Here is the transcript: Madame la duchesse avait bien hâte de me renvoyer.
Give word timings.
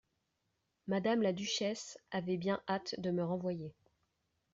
Madame 0.87 1.21
la 1.21 1.31
duchesse 1.31 1.99
avait 2.09 2.37
bien 2.39 2.59
hâte 2.67 2.95
de 2.97 3.11
me 3.11 3.23
renvoyer. 3.23 3.75